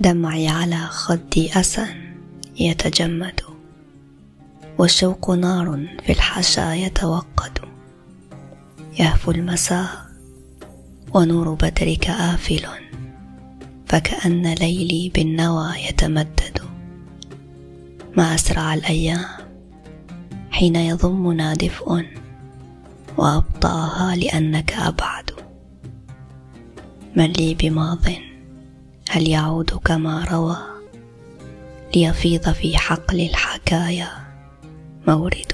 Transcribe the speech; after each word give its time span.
دمعي 0.00 0.48
على 0.48 0.76
خدي 0.76 1.60
أسى 1.60 1.86
يتجمد 2.60 3.40
والشوق 4.78 5.30
نار 5.30 5.88
في 6.06 6.12
الحشا 6.12 6.74
يتوقد. 6.74 7.58
يهفو 8.98 9.30
المساء 9.30 9.88
ونور 11.14 11.54
بدرك 11.54 12.10
آفل 12.10 12.66
فكأن 13.86 14.54
ليلي 14.54 15.12
بالنوى 15.14 15.72
يتمدد. 15.88 16.60
ما 18.16 18.34
أسرع 18.34 18.74
الأيام 18.74 19.24
حين 20.50 20.76
يضمنا 20.76 21.54
دفء 21.54 22.06
وأبطأها 23.16 24.16
لأنك 24.16 24.72
أبعد. 24.72 25.30
من 27.16 27.26
لي 27.26 27.54
بماض 27.54 28.29
هل 29.12 29.28
يعود 29.28 29.70
كما 29.70 30.24
روى 30.32 30.56
ليفيض 31.96 32.52
في 32.52 32.76
حقل 32.76 33.20
الحكايا 33.20 34.08
مورد؟ 35.08 35.52